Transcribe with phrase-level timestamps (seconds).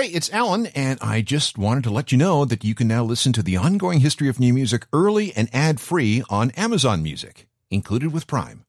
[0.00, 3.04] Hey, it's Alan, and I just wanted to let you know that you can now
[3.04, 7.46] listen to the ongoing history of new music early and ad free on Amazon Music,
[7.70, 8.64] included with Prime.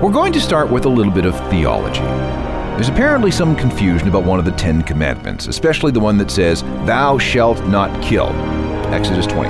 [0.00, 2.02] We're going to start with a little bit of theology.
[2.02, 6.62] There's apparently some confusion about one of the Ten Commandments, especially the one that says,
[6.86, 8.28] Thou shalt not kill.
[8.94, 9.48] Exodus 20.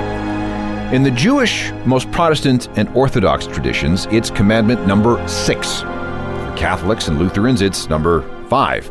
[0.95, 5.81] In the Jewish, most Protestant, and Orthodox traditions, it's commandment number six.
[5.81, 8.89] For Catholics and Lutherans, it's number five.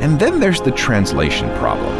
[0.00, 1.94] And then there's the translation problem.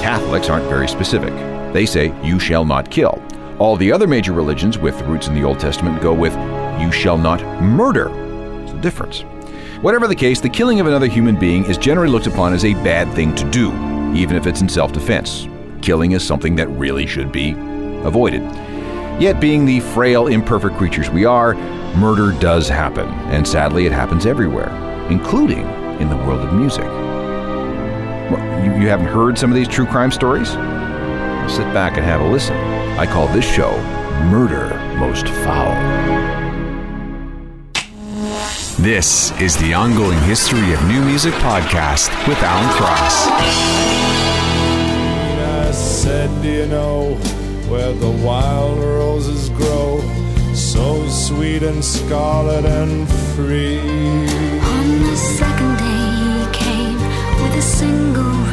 [0.00, 1.32] Catholics aren't very specific.
[1.72, 3.22] They say, You shall not kill.
[3.58, 6.34] All the other major religions with roots in the Old Testament go with,
[6.80, 8.10] You shall not murder.
[8.62, 9.22] It's difference.
[9.80, 12.74] Whatever the case, the killing of another human being is generally looked upon as a
[12.74, 13.70] bad thing to do,
[14.14, 15.48] even if it's in self defense.
[15.80, 17.52] Killing is something that really should be
[18.04, 18.42] avoided.
[19.20, 21.54] Yet, being the frail, imperfect creatures we are,
[21.96, 24.70] murder does happen, and sadly, it happens everywhere,
[25.10, 25.66] including
[26.00, 26.86] in the world of music.
[28.62, 30.50] What, you, you haven't heard some of these true crime stories?
[30.50, 32.56] Sit back and have a listen.
[32.96, 33.76] I call this show
[34.30, 35.74] Murder Most Foul.
[38.80, 43.26] This is the ongoing history of new music podcast with Alan Cross.
[45.40, 47.14] I said, Do you know
[47.68, 50.00] where the wild roses grow?
[50.54, 53.80] So sweet and scarlet and free.
[53.80, 56.98] On the second day he came
[57.42, 58.51] with a single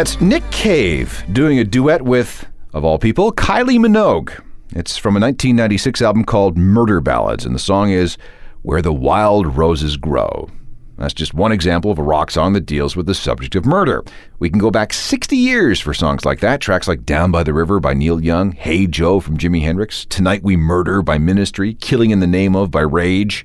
[0.00, 4.30] That's Nick Cave doing a duet with, of all people, Kylie Minogue.
[4.74, 8.16] It's from a 1996 album called Murder Ballads, and the song is
[8.62, 10.48] Where the Wild Roses Grow.
[10.96, 14.02] That's just one example of a rock song that deals with the subject of murder.
[14.38, 16.62] We can go back 60 years for songs like that.
[16.62, 20.42] Tracks like Down by the River by Neil Young, Hey Joe from Jimi Hendrix, Tonight
[20.42, 23.44] We Murder by Ministry, Killing in the Name of by Rage.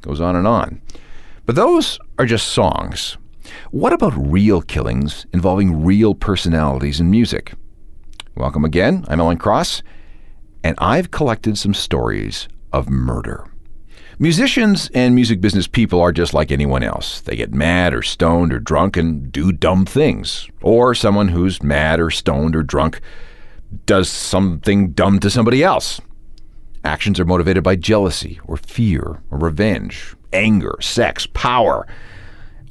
[0.00, 0.80] Goes on and on.
[1.44, 3.18] But those are just songs.
[3.70, 7.54] What about real killings involving real personalities in music?
[8.36, 9.04] Welcome again.
[9.08, 9.82] I'm Alan Cross,
[10.62, 13.46] and I've collected some stories of murder.
[14.18, 17.20] Musicians and music business people are just like anyone else.
[17.20, 20.48] They get mad or stoned or drunk and do dumb things.
[20.62, 23.00] Or someone who's mad or stoned or drunk
[23.86, 26.00] does something dumb to somebody else.
[26.84, 31.86] Actions are motivated by jealousy or fear or revenge, anger, sex, power.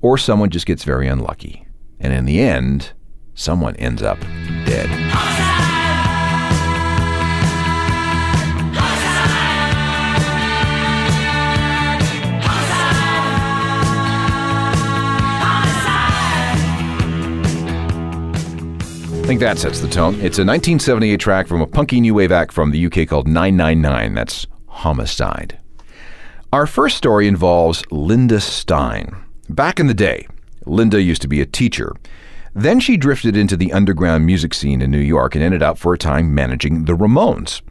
[0.04, 1.66] Or someone just gets very unlucky.
[1.98, 2.92] And in the end,
[3.36, 4.20] someone ends up
[4.66, 4.90] dead.
[19.16, 20.16] I think that sets the tone.
[20.16, 24.16] It's a 1978 track from a punky new wave act from the UK called 999.
[24.16, 25.60] That's Homicide.
[26.52, 29.23] Our first story involves Linda Stein.
[29.54, 30.26] Back in the day,
[30.66, 31.96] Linda used to be a teacher.
[32.56, 35.94] Then she drifted into the underground music scene in New York and ended up for
[35.94, 37.62] a time managing the Ramones.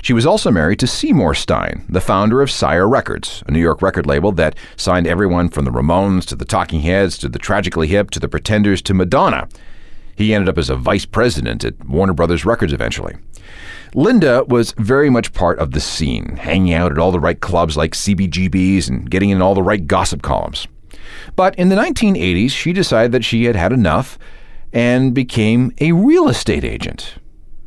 [0.00, 3.82] She was also married to Seymour Stein, the founder of Sire Records, a New York
[3.82, 7.88] record label that signed everyone from the Ramones to the Talking Heads to the Tragically
[7.88, 9.46] Hip to the Pretenders to Madonna.
[10.16, 13.14] He ended up as a vice president at Warner Brothers Records eventually.
[13.94, 17.76] Linda was very much part of the scene, hanging out at all the right clubs
[17.76, 20.66] like CBGB's and getting in all the right gossip columns.
[21.34, 24.18] But in the 1980s, she decided that she had had enough
[24.72, 27.14] and became a real estate agent.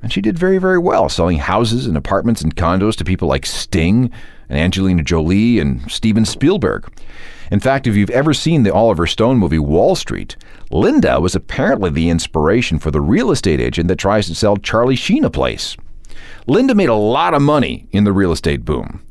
[0.02, 3.46] And she did very, very well, selling houses and apartments and condos to people like
[3.46, 4.12] Sting
[4.48, 6.88] and Angelina Jolie and Steven Spielberg.
[7.52, 10.38] In fact, if you've ever seen the Oliver Stone movie Wall Street,
[10.72, 14.96] Linda was apparently the inspiration for the real estate agent that tries to sell Charlie
[14.96, 15.76] Sheen a place.
[16.48, 19.02] Linda made a lot of money in the real estate boom.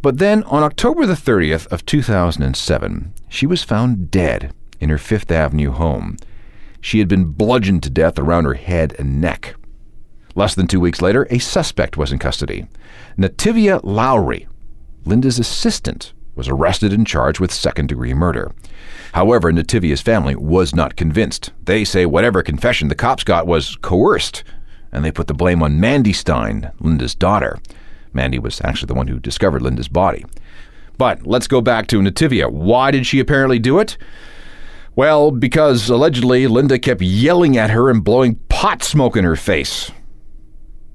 [0.00, 5.30] But then on October the 30th of 2007, she was found dead in her Fifth
[5.30, 6.16] Avenue home.
[6.80, 9.56] She had been bludgeoned to death around her head and neck.
[10.34, 12.68] Less than two weeks later, a suspect was in custody.
[13.16, 14.46] Natavia Lowery,
[15.04, 18.52] Linda's assistant, was arrested and charged with second degree murder.
[19.14, 21.50] However, Natavia's family was not convinced.
[21.64, 24.44] They say whatever confession the cops got was coerced,
[24.92, 27.58] and they put the blame on Mandy Stein, Linda's daughter.
[28.12, 30.24] Mandy was actually the one who discovered Linda's body.
[30.96, 32.50] But let's go back to Natavia.
[32.50, 33.96] Why did she apparently do it?
[34.96, 39.92] Well, because allegedly Linda kept yelling at her and blowing pot smoke in her face.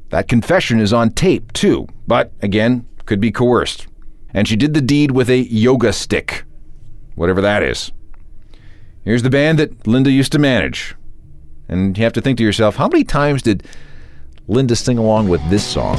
[0.09, 3.87] That confession is on tape, too, but again, could be coerced.
[4.33, 6.43] And she did the deed with a yoga stick,
[7.15, 7.91] whatever that is.
[9.03, 10.95] Here's the band that Linda used to manage.
[11.69, 13.65] And you have to think to yourself, how many times did
[14.47, 15.97] Linda sing along with this song?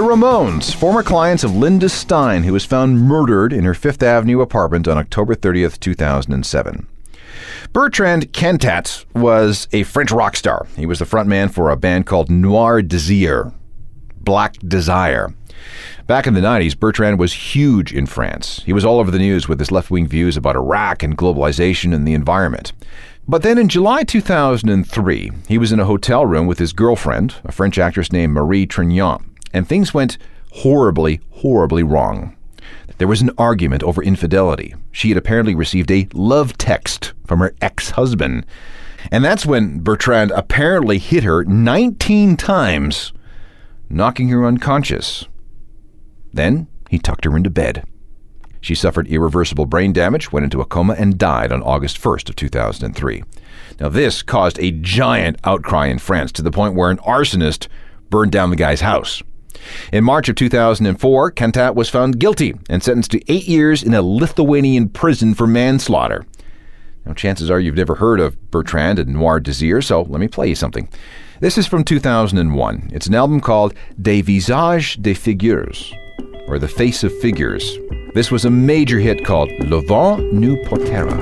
[0.00, 4.88] Ramones, former clients of Linda Stein, who was found murdered in her Fifth Avenue apartment
[4.88, 6.86] on October 30th, 2007.
[7.72, 10.66] Bertrand Cantat was a French rock star.
[10.76, 13.54] He was the frontman for a band called Noir Désir,
[14.16, 15.34] Black Desire.
[16.06, 18.62] Back in the 90s, Bertrand was huge in France.
[18.66, 21.94] He was all over the news with his left wing views about Iraq and globalization
[21.94, 22.72] and the environment.
[23.26, 27.52] But then in July 2003, he was in a hotel room with his girlfriend, a
[27.52, 29.22] French actress named Marie Trintignant,
[29.54, 30.18] and things went
[30.52, 32.36] horribly, horribly wrong.
[32.98, 34.74] There was an argument over infidelity.
[34.92, 38.44] She had apparently received a love text from her ex husband.
[39.10, 43.12] And that's when Bertrand apparently hit her 19 times,
[43.88, 45.26] knocking her unconscious.
[46.32, 47.84] Then he tucked her into bed.
[48.60, 52.36] She suffered irreversible brain damage, went into a coma, and died on August 1st of
[52.36, 53.22] 2003.
[53.78, 57.68] Now, this caused a giant outcry in France to the point where an arsonist
[58.08, 59.22] burned down the guy's house.
[59.92, 64.02] In March of 2004, Cantat was found guilty and sentenced to eight years in a
[64.02, 66.24] Lithuanian prison for manslaughter.
[67.04, 70.48] Now, chances are you've never heard of Bertrand and Noir Désir, so let me play
[70.48, 70.88] you something.
[71.40, 72.90] This is from 2001.
[72.92, 75.92] It's an album called Des Visages des Figures,
[76.48, 77.78] or The Face of Figures.
[78.14, 81.12] This was a major hit called Le Vent nous portera.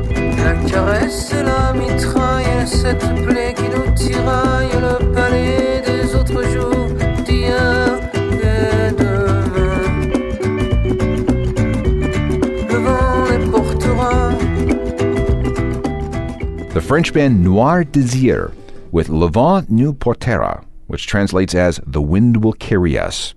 [16.87, 18.53] French band Noir Désir
[18.91, 23.35] with Le Vent nous portera, which translates as The Wind Will Carry Us.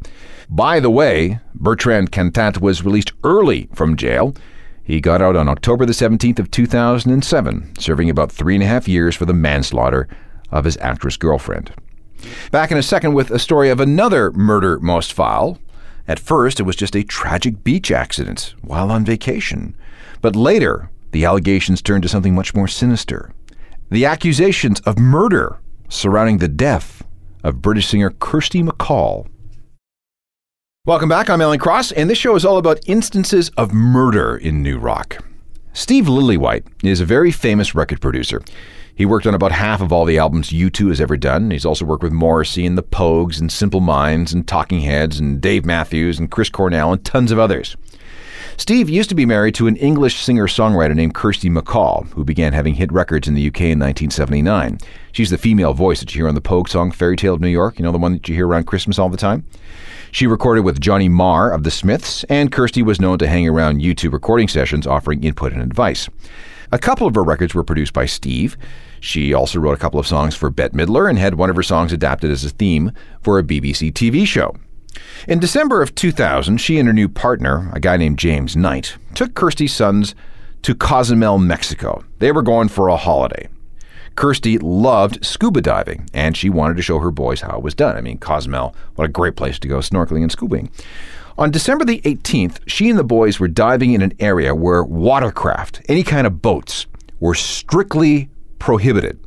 [0.50, 4.36] By the way, Bertrand Cantat was released early from jail.
[4.84, 8.88] He got out on October the 17th of 2007, serving about three and a half
[8.88, 10.10] years for the manslaughter
[10.52, 11.72] of his actress girlfriend.
[12.52, 15.60] Back in a second with a story of another murder most foul.
[16.08, 19.78] At first, it was just a tragic beach accident while on vacation.
[20.22, 23.32] But later, the allegations turned to something much more sinister.
[23.96, 27.02] The accusations of murder surrounding the death
[27.46, 29.26] of British singer Kirsty MacColl.
[30.86, 31.30] Welcome back.
[31.30, 35.24] I'm Alan Cross, and this show is all about instances of murder in New Rock.
[35.72, 38.42] Steve Lillywhite is a very famous record producer.
[38.94, 41.50] He worked on about half of all the albums U2 has ever done.
[41.50, 45.40] He's also worked with Morrissey and the Pogues and Simple Minds and Talking Heads and
[45.40, 47.78] Dave Matthews and Chris Cornell and tons of others.
[48.58, 52.54] Steve used to be married to an English singer songwriter named Kirsty MacColl, who began
[52.54, 54.80] having hit records in the UK in 1979.
[55.12, 57.50] She's the female voice that you hear on the Pogue song Fairy Tale of New
[57.50, 59.46] York, you know, the one that you hear around Christmas all the time.
[60.12, 63.82] She recorded with Johnny Marr of the Smiths, and Kirsty was known to hang around
[63.82, 66.08] U2 recording sessions offering input and advice.
[66.72, 68.58] A couple of her records were produced by Steve.
[69.02, 71.64] She also wrote a couple of songs for Bette Midler and had one of her
[71.64, 74.56] songs adapted as a theme for a BBC TV show.
[75.28, 79.34] In December of 2000, she and her new partner, a guy named James Knight, took
[79.34, 80.16] Kirsty's sons
[80.62, 82.04] to Cozumel, Mexico.
[82.20, 83.50] They were going for a holiday.
[84.16, 87.98] Kirsty loved scuba diving, and she wanted to show her boys how it was done.
[87.98, 90.70] I mean, Cozumel, what a great place to go snorkeling and scubaing.
[91.38, 95.82] On December the 18th, she and the boys were diving in an area where watercraft,
[95.90, 96.88] any kind of boats,
[97.20, 99.20] were strictly prohibited.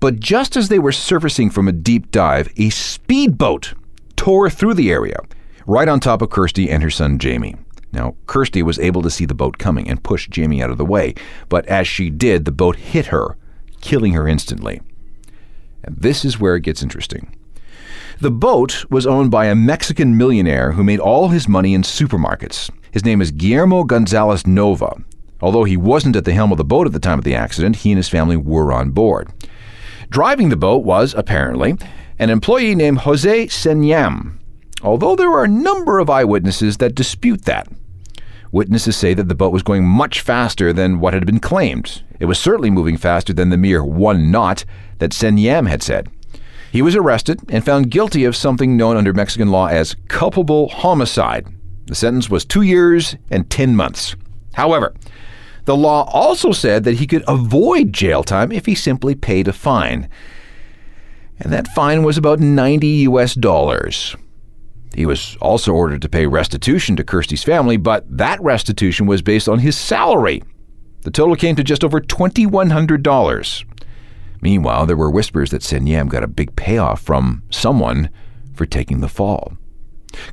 [0.00, 3.74] But just as they were surfacing from a deep dive, a speedboat
[4.20, 5.18] tore through the area,
[5.66, 7.56] right on top of Kirsty and her son Jamie.
[7.90, 10.84] Now, Kirsty was able to see the boat coming and push Jamie out of the
[10.84, 11.14] way,
[11.48, 13.38] but as she did, the boat hit her,
[13.80, 14.82] killing her instantly.
[15.82, 17.34] And this is where it gets interesting.
[18.20, 22.70] The boat was owned by a Mexican millionaire who made all his money in supermarkets.
[22.90, 25.02] His name is Guillermo Gonzalez Nova.
[25.40, 27.76] Although he wasn't at the helm of the boat at the time of the accident,
[27.76, 29.32] he and his family were on board.
[30.10, 31.76] Driving the boat was, apparently,
[32.18, 34.38] an employee named Jose Senyam,
[34.82, 37.68] although there are a number of eyewitnesses that dispute that.
[38.50, 42.02] Witnesses say that the boat was going much faster than what had been claimed.
[42.18, 44.64] It was certainly moving faster than the mere one knot
[44.98, 46.08] that Senyam had said.
[46.72, 51.46] He was arrested and found guilty of something known under Mexican law as culpable homicide.
[51.86, 54.16] The sentence was two years and 10 months.
[54.54, 54.92] However,
[55.70, 59.52] the law also said that he could avoid jail time if he simply paid a
[59.52, 60.08] fine.
[61.38, 64.16] And that fine was about 90 US dollars.
[64.96, 69.48] He was also ordered to pay restitution to Kirsty's family, but that restitution was based
[69.48, 70.42] on his salary.
[71.02, 73.64] The total came to just over $2,100.
[74.40, 78.10] Meanwhile, there were whispers that Senyam got a big payoff from someone
[78.54, 79.56] for taking the fall.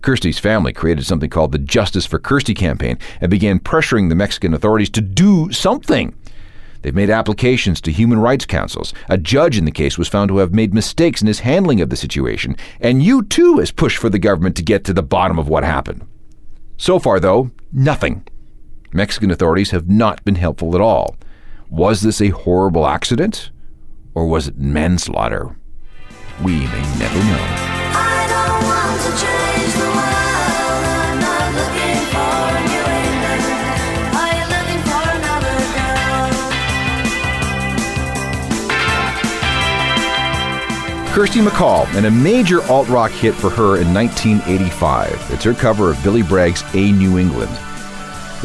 [0.01, 4.53] Kirsty's family created something called the Justice for Kirsty campaign and began pressuring the Mexican
[4.53, 6.13] authorities to do something.
[6.81, 8.93] They've made applications to human rights councils.
[9.09, 11.89] A judge in the case was found to have made mistakes in his handling of
[11.89, 12.55] the situation.
[12.79, 16.07] And U2 has pushed for the government to get to the bottom of what happened.
[16.77, 18.25] So far, though, nothing.
[18.93, 21.15] Mexican authorities have not been helpful at all.
[21.69, 23.49] Was this a horrible accident?
[24.13, 25.57] Or was it manslaughter?
[26.43, 27.66] We may never know.
[41.17, 45.31] Kirsty MacColl, and a major alt rock hit for her in 1985.
[45.31, 47.49] It's her cover of Billy Bragg's A New England.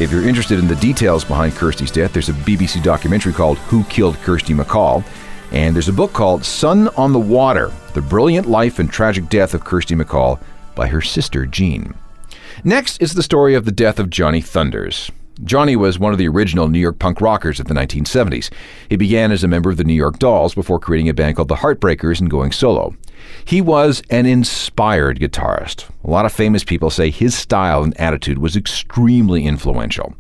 [0.01, 3.85] If you're interested in the details behind Kirsty's death, there's a BBC documentary called Who
[3.85, 5.05] Killed Kirsty MacColl,
[5.51, 9.53] and there's a book called Sun on the Water The Brilliant Life and Tragic Death
[9.53, 10.39] of Kirsty MacColl
[10.75, 11.95] by her sister Jean.
[12.65, 15.11] Next is the story of the death of Johnny Thunders.
[15.45, 18.51] Johnny was one of the original New York punk rockers of the 1970s.
[18.89, 21.49] He began as a member of the New York Dolls before creating a band called
[21.49, 22.95] the Heartbreakers and going solo.
[23.45, 25.89] He was an inspired guitarist.
[26.05, 30.15] A lot of famous people say his style and attitude was extremely influential.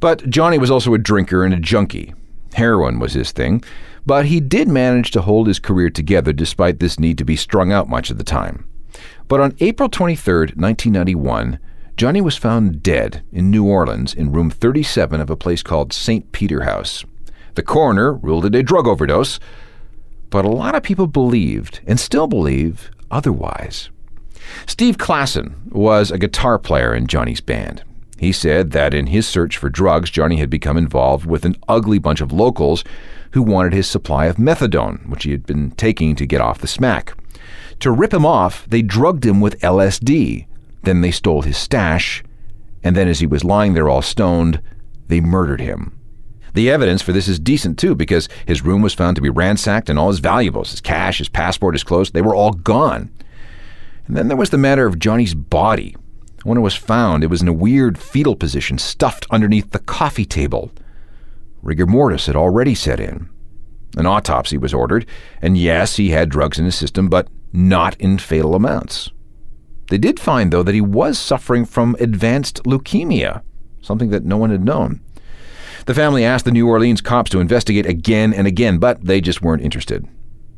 [0.00, 2.14] But Johnny was also a drinker and a junkie.
[2.54, 3.62] Heroin was his thing,
[4.04, 7.72] but he did manage to hold his career together despite this need to be strung
[7.72, 8.64] out much of the time.
[9.30, 11.60] But on April 23, 1991,
[11.96, 16.32] Johnny was found dead in New Orleans in room 37 of a place called St.
[16.32, 17.04] Peter House.
[17.54, 19.38] The coroner ruled it a drug overdose,
[20.30, 23.88] but a lot of people believed, and still believe, otherwise.
[24.66, 27.84] Steve Klasson was a guitar player in Johnny's band.
[28.18, 32.00] He said that in his search for drugs, Johnny had become involved with an ugly
[32.00, 32.82] bunch of locals
[33.30, 36.66] who wanted his supply of methadone, which he had been taking to get off the
[36.66, 37.14] smack.
[37.80, 40.46] To rip him off, they drugged him with LSD.
[40.82, 42.22] Then they stole his stash,
[42.82, 44.60] and then as he was lying there all stoned,
[45.08, 45.98] they murdered him.
[46.54, 49.88] The evidence for this is decent too, because his room was found to be ransacked
[49.88, 53.10] and all his valuables, his cash, his passport, his clothes, they were all gone.
[54.06, 55.96] And then there was the matter of Johnny's body.
[56.42, 60.24] When it was found, it was in a weird fetal position, stuffed underneath the coffee
[60.24, 60.72] table.
[61.62, 63.28] Rigor mortis had already set in.
[63.96, 65.06] An autopsy was ordered,
[65.42, 69.10] and yes, he had drugs in his system, but not in fatal amounts.
[69.90, 73.42] They did find, though, that he was suffering from advanced leukemia,
[73.82, 75.00] something that no one had known.
[75.86, 79.42] The family asked the New Orleans cops to investigate again and again, but they just
[79.42, 80.06] weren't interested.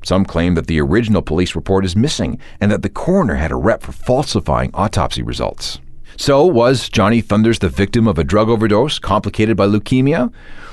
[0.05, 3.57] Some claim that the original police report is missing and that the coroner had a
[3.57, 5.79] rep for falsifying autopsy results.
[6.19, 10.33] So, was Johnny Thunders the victim of a drug overdose complicated by leukemia?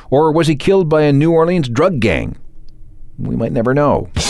[0.10, 2.38] Or was he killed by a New Orleans drug gang?
[3.18, 4.10] We might never know.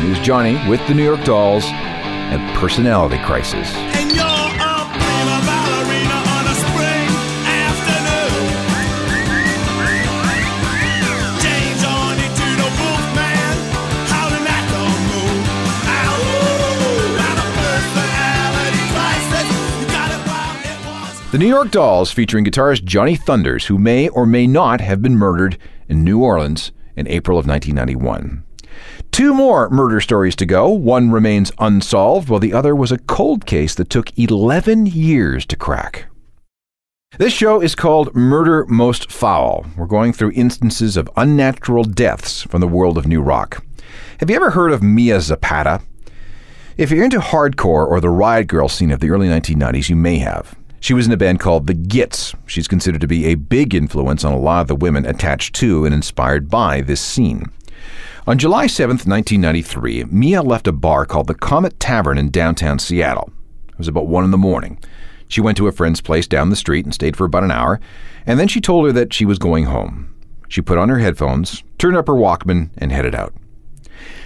[0.00, 3.72] Here's Johnny with the New York Dolls and Personality Crisis.
[3.74, 7.08] And you're a prima ballerina on a spring
[7.48, 8.52] afternoon.
[11.40, 13.56] Change on into the wolf man,
[14.12, 15.40] howling at the moon.
[15.88, 16.20] Ow,
[17.16, 19.48] got a personality crisis.
[19.80, 21.30] You got it while it was.
[21.30, 25.16] The New York Dolls featuring guitarist Johnny Thunders, who may or may not have been
[25.16, 25.56] murdered
[25.88, 28.44] in New Orleans in April of 1991.
[29.14, 30.68] Two more murder stories to go.
[30.68, 35.54] One remains unsolved, while the other was a cold case that took 11 years to
[35.54, 36.06] crack.
[37.16, 39.66] This show is called Murder Most Foul.
[39.76, 43.64] We're going through instances of unnatural deaths from the world of new rock.
[44.18, 45.80] Have you ever heard of Mia Zapata?
[46.76, 50.18] If you're into hardcore or the riot girl scene of the early 1990s, you may
[50.18, 50.56] have.
[50.80, 52.34] She was in a band called The Gits.
[52.46, 55.84] She's considered to be a big influence on a lot of the women attached to
[55.84, 57.44] and inspired by this scene.
[58.26, 63.30] On July 7th, 1993, Mia left a bar called the Comet Tavern in downtown Seattle.
[63.68, 64.78] It was about 1 in the morning.
[65.28, 67.80] She went to a friend's place down the street and stayed for about an hour,
[68.24, 70.14] and then she told her that she was going home.
[70.48, 73.34] She put on her headphones, turned up her Walkman, and headed out.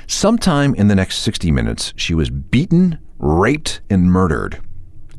[0.06, 4.60] Sometime in the next 60 minutes, she was beaten, raped, and murdered.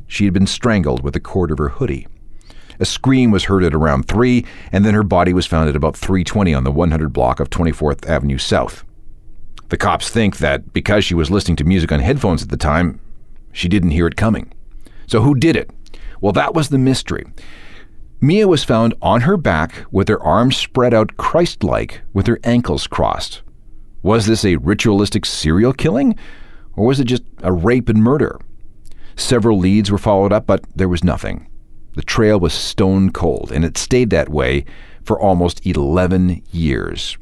[0.08, 2.08] She had been strangled with a cord of her hoodie.
[2.80, 5.98] A scream was heard at around 3, and then her body was found at about
[5.98, 8.86] 320 on the 100 block of 24th Avenue South.
[9.68, 13.00] The cops think that because she was listening to music on headphones at the time,
[13.52, 14.52] she didn't hear it coming.
[15.08, 15.70] So who did it?
[16.22, 17.26] Well, that was the mystery.
[18.22, 22.40] Mia was found on her back with her arms spread out Christ like with her
[22.44, 23.42] ankles crossed.
[24.02, 26.18] Was this a ritualistic serial killing?
[26.76, 28.40] Or was it just a rape and murder?
[29.16, 31.48] Several leads were followed up, but there was nothing.
[31.96, 34.66] The trail was stone cold, and it stayed that way
[35.04, 37.18] for almost 11 years.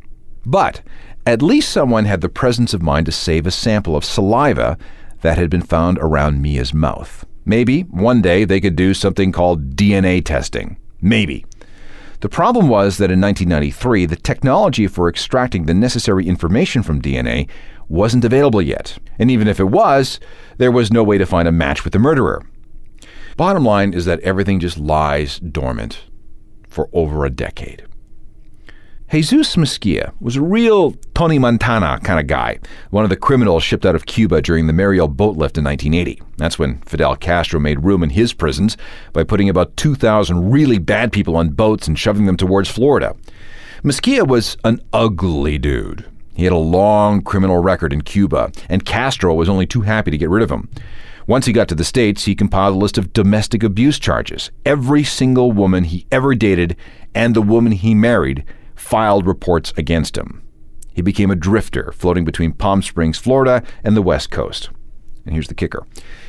[0.46, 0.82] But
[1.26, 4.78] at least someone had the presence of mind to save a sample of saliva
[5.22, 7.26] that had been found around Mia's mouth.
[7.46, 10.78] Maybe one day they could do something called DNA testing.
[11.02, 11.46] Maybe.
[12.20, 17.48] The problem was that in 1993, the technology for extracting the necessary information from DNA
[17.88, 18.98] wasn't available yet.
[19.20, 20.20] And even if it was,
[20.58, 22.44] there was no way to find a match with the murderer.
[23.38, 26.06] Bottom line is that everything just lies dormant
[26.68, 27.86] for over a decade.
[29.12, 32.58] Jesus Mezquia was a real Tony Montana kind of guy,
[32.90, 36.20] one of the criminals shipped out of Cuba during the Mariel boat lift in 1980.
[36.38, 38.76] That's when Fidel Castro made room in his prisons
[39.14, 43.16] by putting about 2,000 really bad people on boats and shoving them towards Florida.
[43.84, 46.10] Mezquia was an ugly dude.
[46.34, 50.18] He had a long criminal record in Cuba, and Castro was only too happy to
[50.18, 50.70] get rid of him.
[51.28, 54.50] Once he got to the States, he compiled a list of domestic abuse charges.
[54.66, 56.78] Every single woman he ever dated
[57.14, 60.42] and the woman he married filed reports against him.
[60.94, 64.70] He became a drifter, floating between Palm Springs, Florida, and the West Coast.
[65.26, 65.86] And here's the kicker.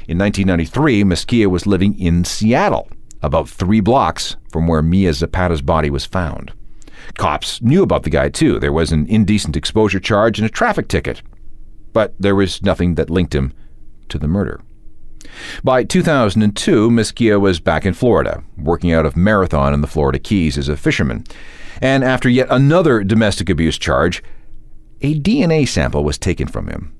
[0.08, 2.88] In 1993, Mezquia was living in Seattle,
[3.22, 6.52] about three blocks from where Mia Zapata's body was found.
[7.16, 8.58] Cops knew about the guy, too.
[8.58, 11.22] There was an indecent exposure charge and a traffic ticket.
[11.92, 13.52] But there was nothing that linked him
[14.08, 14.60] to the murder.
[15.62, 20.58] By 2002, Mezquia was back in Florida, working out of Marathon in the Florida Keys
[20.58, 21.24] as a fisherman.
[21.80, 24.22] And after yet another domestic abuse charge,
[25.00, 26.94] a DNA sample was taken from him.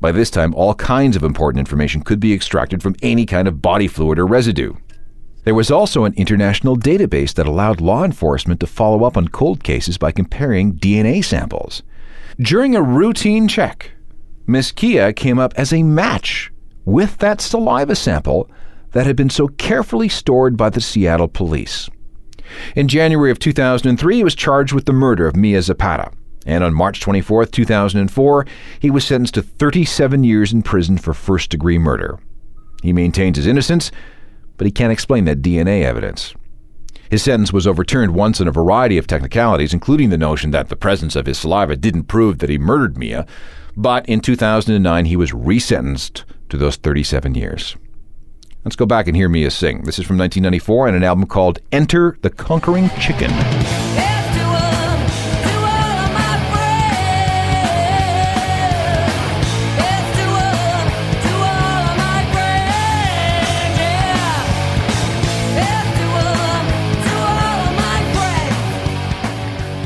[0.00, 3.62] By this time, all kinds of important information could be extracted from any kind of
[3.62, 4.74] body fluid or residue.
[5.44, 9.64] There was also an international database that allowed law enforcement to follow up on cold
[9.64, 11.82] cases by comparing DNA samples.
[12.38, 13.90] During a routine check,
[14.46, 16.50] Mezquia came up as a match
[16.84, 18.50] with that saliva sample
[18.92, 21.88] that had been so carefully stored by the Seattle police.
[22.74, 26.10] In January of 2003, he was charged with the murder of Mia Zapata.
[26.46, 28.46] And on March 24, 2004,
[28.80, 32.18] he was sentenced to 37 years in prison for first degree murder.
[32.82, 33.92] He maintains his innocence,
[34.56, 36.34] but he can't explain that DNA evidence.
[37.10, 40.76] His sentence was overturned once on a variety of technicalities, including the notion that the
[40.76, 43.26] presence of his saliva didn't prove that he murdered Mia.
[43.76, 47.76] But in 2009, he was resentenced to those 37 years.
[48.64, 49.84] Let's go back and hear Mia sing.
[49.84, 53.30] This is from 1994 and an album called Enter the Conquering Chicken.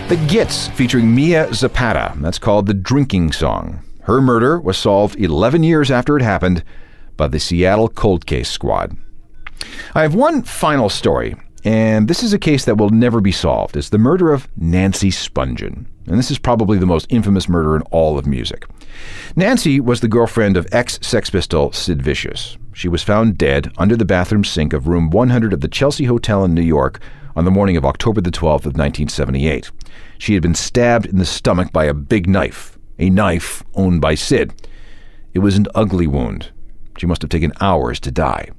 [0.09, 2.13] The Gits featuring Mia Zapata.
[2.17, 3.84] That's called The Drinking Song.
[4.05, 6.63] Her murder was solved 11 years after it happened
[7.17, 8.97] by the Seattle Cold Case Squad.
[9.95, 13.77] I have one final story, and this is a case that will never be solved.
[13.77, 15.87] It's the murder of Nancy Spungen.
[16.07, 18.67] And this is probably the most infamous murder in all of music.
[19.37, 22.59] Nancy was the girlfriend of ex Sex Pistol Sid Vicious.
[22.75, 26.45] She was found dead under the bathroom sink of room 100 of the Chelsea Hotel
[26.45, 27.01] in New York
[27.35, 29.71] on the morning of October the 12th of 1978.
[30.19, 34.15] She had been stabbed in the stomach by a big knife, a knife owned by
[34.15, 34.53] Sid.
[35.33, 36.51] It was an ugly wound.
[36.99, 38.51] She must have taken hours to die.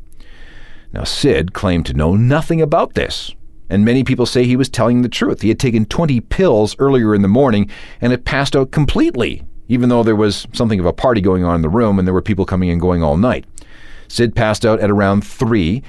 [0.91, 3.33] Now, Sid claimed to know nothing about this,
[3.69, 5.41] and many people say he was telling the truth.
[5.41, 7.69] He had taken 20 pills earlier in the morning
[8.01, 11.55] and had passed out completely, even though there was something of a party going on
[11.55, 13.45] in the room and there were people coming and going all night.
[14.07, 15.81] Sid passed out at around 3,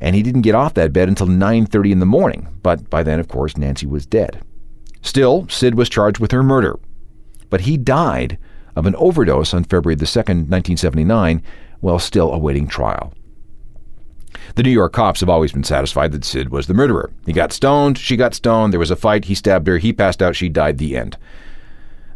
[0.00, 3.20] and he didn't get off that bed until 9:30 in the morning, but by then,
[3.20, 4.40] of course, Nancy was dead.
[5.02, 6.78] Still, Sid was charged with her murder,
[7.50, 8.38] but he died
[8.76, 11.42] of an overdose on February the 2nd, 1979,
[11.80, 13.12] while still awaiting trial.
[14.54, 17.10] The New York cops have always been satisfied that Sid was the murderer.
[17.26, 20.22] He got stoned, she got stoned, there was a fight, he stabbed her, he passed
[20.22, 21.16] out, she died, the end.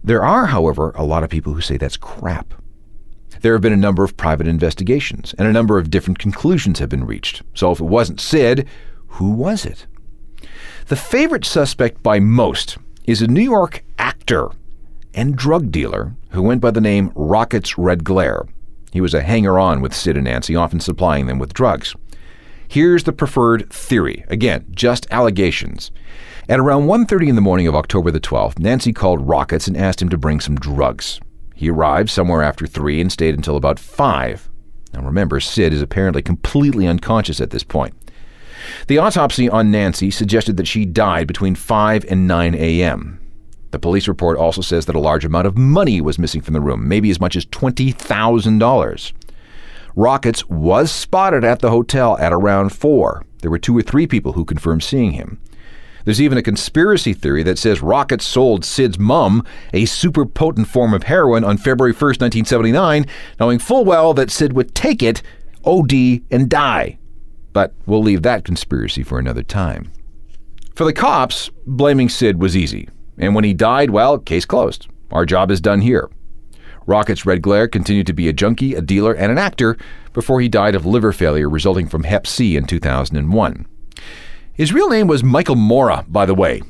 [0.02, 2.54] There are, however, a lot of people who say that's crap.
[3.40, 6.88] There have been a number of private investigations, and a number of different conclusions have
[6.88, 7.42] been reached.
[7.54, 8.68] So if it wasn't Sid,
[9.08, 9.86] who was it?
[10.86, 14.50] The favorite suspect by most is a New York actor
[15.14, 18.46] and drug dealer who went by the name Rockets Red Glare.
[18.92, 21.94] He was a hanger on with Sid and Nancy, often supplying them with drugs.
[22.68, 24.24] Here's the preferred theory.
[24.28, 25.90] Again, just allegations.
[26.48, 30.02] At around 1:30 in the morning of October the 12th, Nancy called Rockets and asked
[30.02, 31.20] him to bring some drugs.
[31.54, 34.48] He arrived somewhere after 3 and stayed until about 5.
[34.92, 37.94] Now remember, Sid is apparently completely unconscious at this point.
[38.86, 43.20] The autopsy on Nancy suggested that she died between 5 and 9 a.m.
[43.74, 46.60] The police report also says that a large amount of money was missing from the
[46.60, 49.12] room, maybe as much as $20,000.
[49.96, 53.24] Rockets was spotted at the hotel at around 4.
[53.42, 55.40] There were two or three people who confirmed seeing him.
[56.04, 60.94] There's even a conspiracy theory that says Rockets sold Sid's mum a super potent form
[60.94, 63.06] of heroin on February 1st, 1979,
[63.40, 65.20] knowing full well that Sid would take it,
[65.64, 66.96] OD, and die.
[67.52, 69.90] But we'll leave that conspiracy for another time.
[70.76, 72.88] For the cops, blaming Sid was easy.
[73.18, 74.88] And when he died, well, case closed.
[75.10, 76.10] Our job is done here.
[76.86, 79.76] Rocket's Red Glare continued to be a junkie, a dealer, and an actor
[80.12, 83.66] before he died of liver failure resulting from Hep C in 2001.
[84.52, 86.62] His real name was Michael Morra, by the way.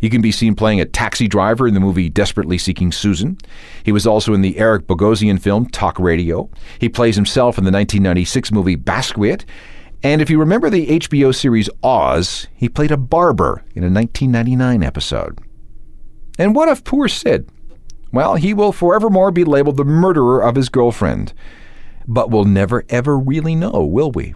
[0.00, 3.36] He can be seen playing a taxi driver in the movie Desperately Seeking Susan.
[3.82, 6.48] He was also in the Eric Bogosian film Talk Radio.
[6.78, 9.44] He plays himself in the 1996 movie Basquiat.
[10.02, 14.84] And if you remember the HBO series Oz, he played a barber in a 1999
[14.84, 15.40] episode.
[16.38, 17.50] And what of poor Sid?
[18.12, 21.34] Well, he will forevermore be labeled the murderer of his girlfriend.
[22.06, 24.34] But we'll never ever really know, will we?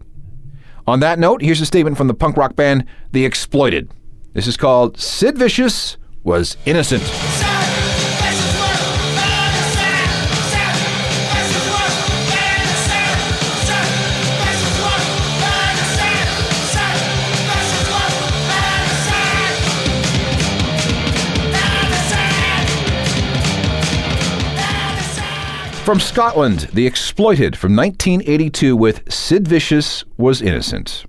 [0.87, 3.91] On that note, here's a statement from the punk rock band The Exploited.
[4.33, 7.03] This is called Sid Vicious Was Innocent.
[25.85, 31.05] From Scotland, The Exploited from 1982 with Sid Vicious Was Innocent.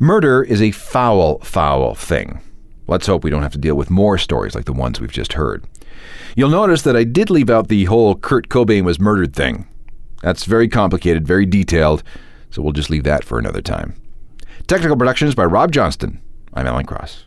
[0.00, 2.40] Murder is a foul, foul thing.
[2.88, 5.34] Let's hope we don't have to deal with more stories like the ones we've just
[5.34, 5.64] heard.
[6.34, 9.68] You'll notice that I did leave out the whole Kurt Cobain was murdered thing.
[10.20, 12.02] That's very complicated, very detailed,
[12.50, 13.94] so we'll just leave that for another time.
[14.66, 16.20] Technical productions by Rob Johnston.
[16.52, 17.26] I'm Alan Cross.